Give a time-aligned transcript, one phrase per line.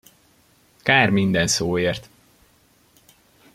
[0.83, 2.09] Kár minden szóért!